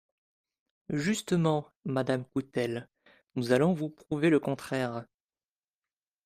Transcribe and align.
Justement, 0.89 1.67
madame 1.85 2.25
Coutelle, 2.25 2.89
nous 3.35 3.51
allons 3.51 3.71
vous 3.75 3.91
prouver 3.91 4.31
le 4.31 4.39
contraire. 4.39 5.05